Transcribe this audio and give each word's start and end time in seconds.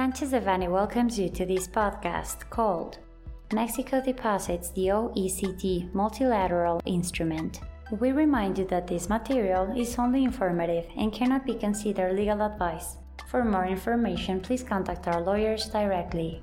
Sanchez 0.00 0.32
welcomes 0.32 1.18
you 1.18 1.28
to 1.28 1.44
this 1.44 1.68
podcast 1.68 2.48
called 2.48 2.96
Mexico 3.52 4.00
Deposits 4.02 4.70
the 4.70 4.86
OECD 4.86 5.92
Multilateral 5.92 6.80
Instrument. 6.86 7.60
We 8.00 8.12
remind 8.12 8.56
you 8.56 8.64
that 8.68 8.86
this 8.86 9.10
material 9.10 9.70
is 9.78 9.98
only 9.98 10.24
informative 10.24 10.86
and 10.96 11.12
cannot 11.12 11.44
be 11.44 11.52
considered 11.52 12.16
legal 12.16 12.40
advice. 12.40 12.96
For 13.26 13.44
more 13.44 13.66
information, 13.66 14.40
please 14.40 14.62
contact 14.62 15.06
our 15.06 15.20
lawyers 15.20 15.66
directly. 15.66 16.42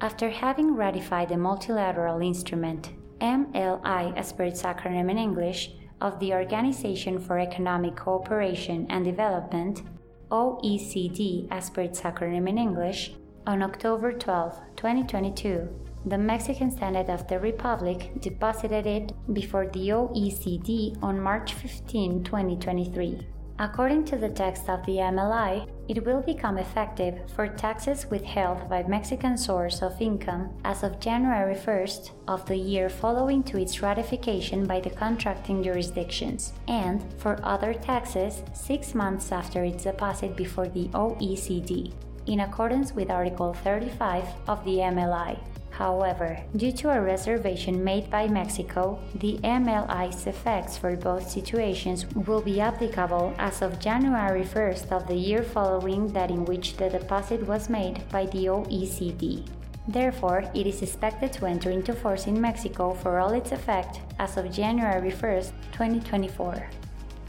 After 0.00 0.30
having 0.30 0.74
ratified 0.74 1.28
the 1.28 1.36
multilateral 1.36 2.22
instrument, 2.22 2.94
MLI 3.20 4.16
as 4.16 4.32
per 4.32 4.44
its 4.44 4.62
acronym 4.62 5.10
in 5.10 5.18
English, 5.18 5.72
of 6.00 6.18
the 6.18 6.32
Organization 6.32 7.18
for 7.18 7.38
Economic 7.38 7.96
Cooperation 7.96 8.86
and 8.90 9.04
Development, 9.04 9.82
OECD 10.30 11.48
as 11.50 11.70
per 11.70 11.82
its 11.82 12.00
acronym 12.00 12.48
in 12.48 12.58
English, 12.58 13.12
on 13.46 13.62
October 13.62 14.12
12, 14.12 14.60
2022, 14.76 15.68
the 16.06 16.18
Mexican 16.18 16.70
Senate 16.70 17.10
of 17.10 17.26
the 17.28 17.38
Republic 17.38 18.10
deposited 18.20 18.86
it 18.86 19.12
before 19.34 19.66
the 19.66 19.88
OECD 19.88 20.96
on 21.02 21.20
March 21.20 21.54
15, 21.54 22.24
2023. 22.24 23.26
According 23.60 24.06
to 24.06 24.16
the 24.16 24.30
text 24.30 24.70
of 24.70 24.86
the 24.86 24.96
MLI, 24.96 25.68
it 25.86 26.06
will 26.06 26.22
become 26.22 26.56
effective 26.56 27.20
for 27.36 27.46
taxes 27.46 28.06
withheld 28.08 28.70
by 28.70 28.82
Mexican 28.84 29.36
source 29.36 29.82
of 29.82 30.00
income 30.00 30.48
as 30.64 30.82
of 30.82 30.98
January 30.98 31.54
1st 31.54 32.12
of 32.26 32.46
the 32.46 32.56
year 32.56 32.88
following 32.88 33.42
to 33.42 33.60
its 33.60 33.82
ratification 33.82 34.64
by 34.64 34.80
the 34.80 34.88
contracting 34.88 35.62
jurisdictions, 35.62 36.54
and 36.68 37.04
for 37.18 37.38
other 37.42 37.74
taxes 37.74 38.42
6 38.54 38.94
months 38.94 39.30
after 39.30 39.62
its 39.62 39.84
deposit 39.84 40.34
before 40.36 40.68
the 40.68 40.88
OECD, 40.94 41.92
in 42.24 42.40
accordance 42.40 42.94
with 42.94 43.10
Article 43.10 43.52
35 43.52 44.24
of 44.48 44.64
the 44.64 44.78
MLI. 44.78 45.38
However, 45.80 46.36
due 46.54 46.72
to 46.72 46.90
a 46.90 47.00
reservation 47.00 47.82
made 47.82 48.10
by 48.10 48.28
Mexico, 48.28 48.98
the 49.14 49.38
MLI's 49.42 50.26
effects 50.26 50.76
for 50.76 50.94
both 50.94 51.30
situations 51.30 52.04
will 52.14 52.42
be 52.42 52.60
applicable 52.60 53.32
as 53.38 53.62
of 53.62 53.80
January 53.80 54.44
1st 54.44 54.92
of 54.92 55.06
the 55.06 55.14
year 55.14 55.42
following 55.42 56.08
that 56.08 56.30
in 56.30 56.44
which 56.44 56.76
the 56.76 56.90
deposit 56.90 57.46
was 57.46 57.70
made 57.70 58.06
by 58.12 58.26
the 58.26 58.44
OECD. 58.44 59.48
Therefore, 59.88 60.44
it 60.52 60.66
is 60.66 60.82
expected 60.82 61.32
to 61.32 61.46
enter 61.46 61.70
into 61.70 61.94
force 61.94 62.26
in 62.26 62.38
Mexico 62.38 62.92
for 62.92 63.18
all 63.18 63.32
its 63.32 63.52
effect 63.52 64.02
as 64.18 64.36
of 64.36 64.52
January 64.52 65.10
1st, 65.10 65.52
2024. 65.72 66.68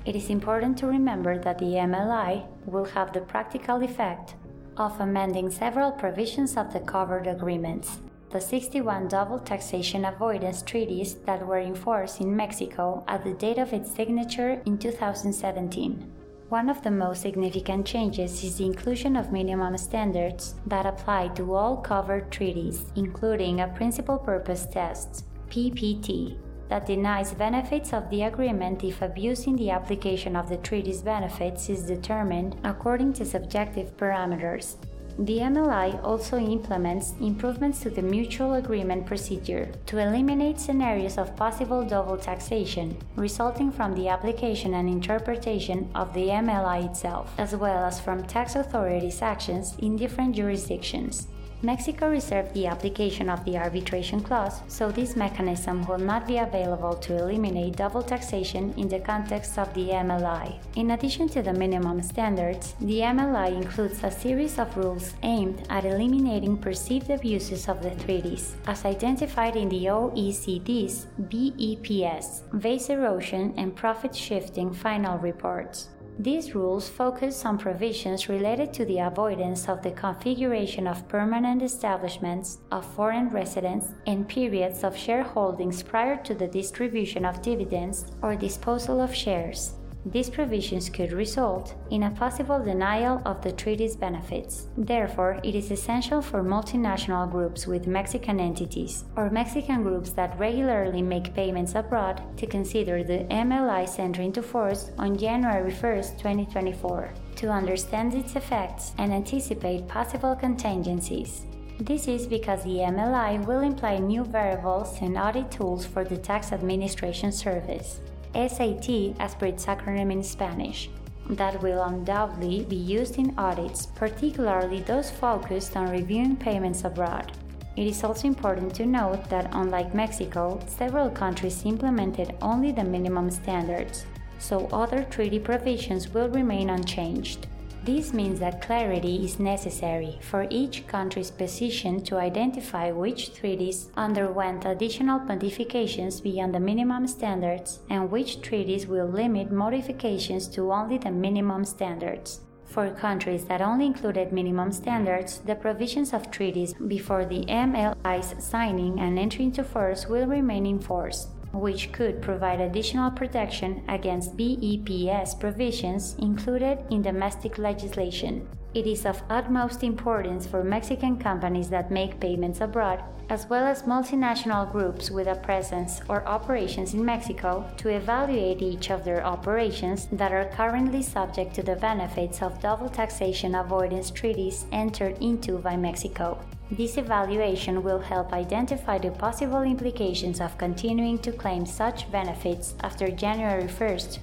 It 0.04 0.18
is 0.18 0.30
important 0.30 0.78
to 0.80 0.88
remember 0.88 1.40
that 1.40 1.58
the 1.58 1.80
MLI 1.88 2.44
will 2.66 2.84
have 2.84 3.14
the 3.14 3.22
practical 3.22 3.82
effect 3.82 4.36
of 4.76 5.00
amending 5.00 5.52
several 5.52 5.94
provisions 5.94 6.58
of 6.58 6.74
the 6.74 6.82
covered 6.82 7.28
agreements 7.28 8.00
the 8.32 8.40
61 8.40 9.10
double 9.10 9.40
taxation 9.40 10.06
avoidance 10.06 10.62
treaties 10.62 11.16
that 11.26 11.46
were 11.46 11.60
in 11.60 11.76
force 11.76 12.22
in 12.22 12.34
Mexico 12.34 13.04
at 13.08 13.24
the 13.24 13.34
date 13.34 13.58
of 13.58 13.74
its 13.74 13.94
signature 13.94 14.62
in 14.66 14.78
2017. 14.78 16.12
One 16.48 16.70
of 16.70 16.82
the 16.82 16.92
most 16.92 17.22
significant 17.22 17.86
changes 17.86 18.44
is 18.44 18.58
the 18.58 18.66
inclusion 18.66 19.16
of 19.16 19.32
minimum 19.32 19.78
standards 19.78 20.56
that 20.66 20.86
apply 20.86 21.30
to 21.30 21.54
all 21.54 21.78
covered 21.78 22.32
treaties, 22.32 22.86
including 22.96 23.62
a 23.62 23.68
principal 23.70 24.18
purpose 24.18 24.66
test, 24.66 25.26
PPT, 25.50 26.38
that 26.70 26.86
denies 26.86 27.34
benefits 27.34 27.92
of 27.92 28.10
the 28.10 28.24
agreement 28.24 28.84
if 28.86 29.02
abuse 29.02 29.46
in 29.46 29.58
the 29.58 29.70
application 29.70 30.38
of 30.38 30.48
the 30.48 30.56
treaty's 30.56 31.02
benefits 31.02 31.70
is 31.70 31.84
determined 31.84 32.56
according 32.64 33.12
to 33.12 33.26
subjective 33.26 33.96
parameters, 33.98 34.76
the 35.18 35.40
MLI 35.40 36.04
also 36.04 36.38
implements 36.38 37.14
improvements 37.20 37.80
to 37.82 37.90
the 37.90 38.02
mutual 38.02 38.54
agreement 38.54 39.06
procedure 39.06 39.72
to 39.86 39.98
eliminate 39.98 40.60
scenarios 40.60 41.18
of 41.18 41.36
possible 41.36 41.84
double 41.84 42.18
taxation 42.18 42.98
resulting 43.16 43.72
from 43.72 43.94
the 43.96 44.08
application 44.08 44.74
and 44.74 44.90
interpretation 44.90 45.90
of 45.96 46.14
the 46.14 46.28
MLI 46.28 46.90
itself, 46.90 47.34
as 47.38 47.56
well 47.56 47.86
as 47.86 48.00
from 48.00 48.24
tax 48.24 48.56
authorities' 48.56 49.22
actions 49.22 49.76
in 49.80 49.96
different 49.96 50.36
jurisdictions. 50.36 51.28
Mexico 51.64 52.10
reserved 52.10 52.54
the 52.54 52.66
application 52.66 53.30
of 53.30 53.46
the 53.46 53.56
arbitration 53.56 54.20
clause, 54.20 54.62
so 54.68 54.92
this 54.92 55.16
mechanism 55.16 55.86
will 55.86 56.00
not 56.00 56.26
be 56.26 56.38
available 56.38 56.96
to 56.96 57.16
eliminate 57.16 57.76
double 57.76 58.02
taxation 58.02 58.74
in 58.78 58.88
the 58.88 59.00
context 59.00 59.60
of 59.60 59.72
the 59.76 59.90
MLI. 59.90 60.58
In 60.76 60.92
addition 60.92 61.30
to 61.30 61.44
the 61.44 61.54
minimum 61.54 62.02
standards, 62.02 62.74
the 62.82 63.02
MLI 63.02 63.56
includes 63.56 64.04
a 64.04 64.10
series 64.10 64.58
of 64.58 64.76
rules 64.76 65.14
aimed 65.22 65.64
at 65.70 65.86
eliminating 65.86 66.58
perceived 66.58 67.12
abuses 67.12 67.68
of 67.68 67.84
the 67.84 67.92
treaties, 68.04 68.56
as 68.66 68.84
identified 68.84 69.56
in 69.56 69.70
the 69.70 69.86
OECD's 69.86 71.06
BEPS, 71.30 72.42
base 72.60 72.90
erosion 72.90 73.54
and 73.58 73.76
profit 73.76 74.16
shifting 74.16 74.74
final 74.74 75.20
reports. 75.20 75.90
These 76.22 76.54
rules 76.54 76.88
focus 76.88 77.44
on 77.46 77.58
provisions 77.58 78.30
related 78.30 78.74
to 78.74 78.86
the 78.86 79.00
avoidance 79.00 79.68
of 79.68 79.82
the 79.82 79.90
configuration 79.90 80.86
of 80.86 81.08
permanent 81.08 81.64
establishments 81.64 82.60
of 82.72 82.86
foreign 82.86 83.30
residents 83.30 83.88
in 84.06 84.26
periods 84.26 84.84
of 84.84 84.94
shareholdings 84.94 85.84
prior 85.84 86.18
to 86.18 86.36
the 86.36 86.48
distribution 86.48 87.26
of 87.26 87.42
dividends 87.42 88.06
or 88.22 88.36
disposal 88.36 89.02
of 89.02 89.16
shares. 89.16 89.74
These 90.04 90.32
provisions 90.32 90.90
could 90.90 91.12
result 91.12 91.76
in 91.92 92.04
a 92.04 92.10
possible 92.10 92.60
denial 92.60 93.22
of 93.24 93.44
the 93.44 93.52
treaty's 93.52 93.96
benefits. 93.96 94.68
Therefore, 94.76 95.40
it 95.44 95.54
is 95.54 95.70
essential 95.70 96.24
for 96.24 96.44
multinational 96.44 97.30
groups 97.30 97.68
with 97.68 97.86
Mexican 97.86 98.40
entities 98.40 99.04
or 99.16 99.30
Mexican 99.30 99.84
groups 99.84 100.10
that 100.12 100.38
regularly 100.40 101.04
make 101.04 101.36
payments 101.36 101.76
abroad 101.76 102.20
to 102.38 102.48
consider 102.48 103.04
the 103.04 103.26
MLI's 103.30 104.00
entry 104.00 104.26
into 104.26 104.42
force 104.42 104.90
on 104.98 105.18
January 105.18 105.72
1, 105.72 105.72
2024, 106.18 107.14
to 107.36 107.50
understand 107.50 108.16
its 108.16 108.36
effects 108.36 108.94
and 108.98 109.14
anticipate 109.14 109.88
possible 109.88 110.36
contingencies. 110.36 111.46
This 111.80 112.08
is 112.08 112.26
because 112.26 112.64
the 112.64 112.78
MLI 112.78 113.46
will 113.46 113.62
imply 113.62 113.98
new 113.98 114.24
variables 114.24 114.98
and 115.02 115.18
audit 115.18 115.52
tools 115.52 115.86
for 115.86 116.04
the 116.04 116.18
Tax 116.18 116.52
Administration 116.52 117.32
Service. 117.32 118.02
SAT 118.34 119.16
as 119.20 119.36
per 119.36 119.48
its 119.48 119.66
acronym 119.66 120.12
in 120.12 120.24
Spanish, 120.24 120.90
that 121.30 121.62
will 121.62 121.84
undoubtedly 121.84 122.66
be 122.66 122.76
used 122.76 123.18
in 123.18 123.38
audits, 123.38 123.86
particularly 123.86 124.82
those 124.82 125.12
focused 125.12 125.78
on 125.78 125.90
reviewing 125.90 126.36
payments 126.36 126.84
abroad. 126.84 127.32
It 127.78 127.88
is 127.88 128.04
also 128.04 128.28
important 128.28 128.76
to 128.76 128.86
note 128.86 129.30
that, 129.30 129.50
unlike 129.54 129.96
Mexico, 129.96 130.60
several 130.68 131.10
countries 131.10 131.66
implemented 131.66 132.36
only 132.42 132.72
the 132.72 132.84
minimum 132.84 133.32
standards, 133.32 134.06
so 134.40 134.68
other 134.74 135.04
treaty 135.04 135.40
provisions 135.40 136.10
will 136.10 136.28
remain 136.30 136.70
unchanged. 136.70 137.48
This 137.84 138.14
means 138.14 138.40
that 138.42 138.62
clarity 138.62 139.26
is 139.26 139.40
necessary 139.40 140.20
for 140.22 140.46
each 140.52 140.86
country's 140.86 141.32
position 141.32 142.04
to 142.04 142.18
identify 142.18 142.92
which 142.92 143.34
treaties 143.34 143.90
underwent 143.98 144.66
additional 144.66 145.18
modifications 145.18 146.22
beyond 146.22 146.54
the 146.54 146.60
minimum 146.60 147.08
standards 147.08 147.80
and 147.90 148.12
which 148.12 148.42
treaties 148.44 148.86
will 148.86 149.08
limit 149.08 149.52
modifications 149.52 150.48
to 150.50 150.72
only 150.72 151.00
the 151.00 151.10
minimum 151.10 151.66
standards. 151.66 152.42
For 152.66 152.92
countries 152.92 153.46
that 153.46 153.62
only 153.62 153.88
included 153.88 154.32
minimum 154.32 154.72
standards, 154.72 155.40
the 155.40 155.56
provisions 155.56 156.14
of 156.14 156.30
treaties 156.30 156.76
before 156.88 157.26
the 157.26 157.46
MLI's 157.46 158.46
signing 158.46 159.00
and 159.00 159.18
entry 159.18 159.46
into 159.46 159.64
force 159.64 160.06
will 160.06 160.28
remain 160.28 160.68
in 160.68 160.80
force 160.80 161.30
which 161.54 161.92
could 161.92 162.22
provide 162.22 162.62
additional 162.62 163.12
protection 163.12 163.84
against 163.88 164.38
BEPS 164.38 165.40
provisions 165.40 166.16
included 166.20 166.80
in 166.90 167.02
domestic 167.02 167.58
legislation. 167.58 168.48
It 168.74 168.88
is 168.88 169.06
of 169.06 169.22
utmost 169.30 169.84
importance 169.84 170.48
for 170.48 170.64
Mexican 170.64 171.18
companies 171.18 171.70
that 171.72 171.92
make 171.92 172.22
payments 172.22 172.62
abroad, 172.62 173.04
as 173.30 173.46
well 173.48 173.66
as 173.66 173.84
multinational 173.84 174.72
groups 174.72 175.12
with 175.12 175.28
a 175.28 175.36
presence 175.36 176.00
or 176.08 176.26
operations 176.26 176.94
in 176.94 177.04
Mexico, 177.04 177.70
to 177.78 177.90
evaluate 177.90 178.62
each 178.62 178.90
of 178.90 179.04
their 179.04 179.26
operations 179.26 180.08
that 180.14 180.32
are 180.32 180.50
currently 180.56 181.02
subject 181.02 181.54
to 181.56 181.64
the 181.64 181.76
benefits 181.76 182.42
of 182.42 182.62
double 182.62 182.88
taxation 182.88 183.56
avoidance 183.56 184.10
treaties 184.10 184.66
entered 184.72 185.18
into 185.22 185.58
by 185.58 185.76
Mexico. 185.76 186.40
This 186.72 186.98
evaluation 186.98 187.84
will 187.84 188.00
help 188.00 188.32
identify 188.32 188.98
the 188.98 189.12
possible 189.12 189.64
implications 189.64 190.40
of 190.40 190.58
continuing 190.58 191.20
to 191.20 191.34
claim 191.34 191.66
such 191.66 192.10
benefits 192.10 192.76
after 192.80 193.12
January 193.12 193.68
1, 193.68 193.68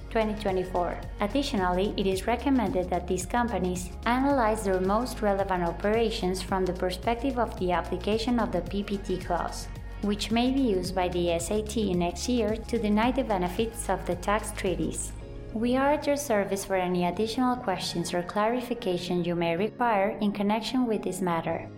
2024. 0.09 0.99
Additionally, 1.21 1.93
it 1.95 2.07
is 2.07 2.25
recommended 2.25 2.89
that 2.89 3.07
these 3.07 3.27
companies 3.27 3.91
analyze 4.07 4.63
their 4.63 4.81
most 4.81 5.21
relevant 5.21 5.63
operations 5.63 6.41
from 6.41 6.65
the 6.65 6.73
perspective 6.73 7.37
of 7.37 7.57
the 7.59 7.71
application 7.71 8.39
of 8.39 8.51
the 8.51 8.61
PPT 8.61 9.23
clause, 9.23 9.67
which 10.01 10.31
may 10.31 10.49
be 10.49 10.61
used 10.61 10.95
by 10.95 11.07
the 11.07 11.37
SAT 11.37 11.95
next 11.95 12.27
year 12.27 12.55
to 12.55 12.79
deny 12.79 13.11
the 13.11 13.23
benefits 13.23 13.91
of 13.91 14.03
the 14.07 14.15
tax 14.15 14.51
treaties. 14.53 15.11
We 15.53 15.75
are 15.75 15.93
at 15.93 16.07
your 16.07 16.17
service 16.17 16.65
for 16.65 16.77
any 16.77 17.05
additional 17.05 17.57
questions 17.57 18.11
or 18.11 18.23
clarification 18.23 19.23
you 19.23 19.35
may 19.35 19.55
require 19.55 20.17
in 20.19 20.31
connection 20.31 20.87
with 20.87 21.03
this 21.03 21.21
matter. 21.21 21.69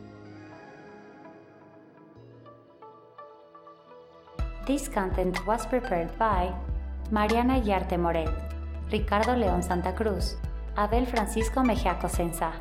This 4.66 4.88
content 4.88 5.44
was 5.48 5.66
prepared 5.66 6.16
by 6.20 6.54
Mariana 7.10 7.60
Yarte 7.60 7.98
Moret, 7.98 8.30
Ricardo 8.92 9.36
León 9.36 9.64
Santa 9.64 9.94
Cruz, 9.94 10.38
Abel 10.78 11.08
Francisco 11.08 11.62
Mejiaco 11.64 12.08
Sensa, 12.08 12.52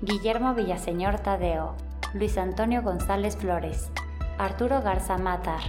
Guillermo 0.00 0.54
Villaseñor 0.54 1.22
Tadeo, 1.22 1.74
Luis 2.14 2.38
Antonio 2.38 2.80
González 2.80 3.36
Flores, 3.36 3.90
Arturo 4.38 4.80
Garza 4.80 5.18
Matar, 5.18 5.60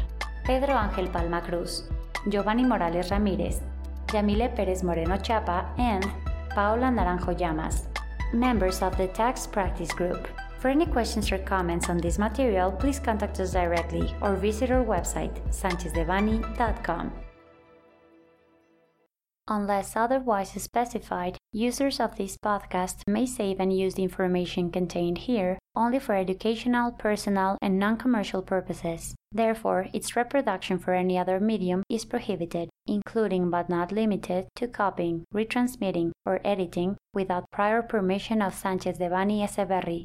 Pedro 0.46 0.78
Ángel 0.78 1.10
Palma 1.10 1.42
Cruz, 1.42 1.90
Giovanni 2.26 2.64
Morales 2.64 3.10
Ramírez, 3.10 3.60
Yamile 4.14 4.56
Pérez 4.56 4.84
Moreno 4.84 5.18
Chapa, 5.18 5.74
and 5.78 6.06
Paola 6.56 6.90
Naranjo 6.90 7.38
Llamas, 7.38 7.88
members 8.34 8.82
of 8.82 8.96
the 8.96 9.10
Tax 9.10 9.46
Practice 9.46 9.94
Group. 9.94 10.30
For 10.62 10.70
any 10.70 10.86
questions 10.86 11.32
or 11.32 11.40
comments 11.40 11.90
on 11.90 11.98
this 11.98 12.20
material, 12.20 12.72
please 12.72 13.00
contact 13.00 13.40
us 13.40 13.54
directly 13.54 14.14
or 14.22 14.36
visit 14.36 14.70
our 14.70 14.86
website, 14.86 15.34
sanchezdevanny.com. 15.50 17.12
Unless 19.48 19.96
otherwise 19.96 20.52
specified, 20.52 21.36
users 21.52 22.00
of 22.00 22.16
this 22.16 22.38
podcast 22.38 23.02
may 23.08 23.26
save 23.26 23.60
and 23.60 23.76
use 23.76 23.96
the 23.96 24.04
information 24.04 24.72
contained 24.72 25.18
here 25.18 25.58
only 25.76 25.98
for 25.98 26.14
educational, 26.14 26.92
personal, 26.92 27.58
and 27.60 27.80
non 27.80 27.98
commercial 27.98 28.44
purposes. 28.44 29.16
Therefore, 29.32 29.88
its 29.94 30.16
reproduction 30.16 30.78
for 30.78 30.94
any 30.94 31.18
other 31.18 31.40
medium 31.40 31.82
is 31.90 32.06
prohibited, 32.06 32.70
including 32.86 33.50
but 33.50 33.68
not 33.68 33.92
limited 33.92 34.48
to 34.58 34.68
copying, 34.68 35.26
retransmitting, 35.34 36.12
or 36.24 36.40
editing 36.46 36.98
without 37.16 37.50
prior 37.52 37.82
permission 37.82 38.44
of 38.44 38.54
Sanchez 38.54 39.00
Echeverri. 39.00 40.00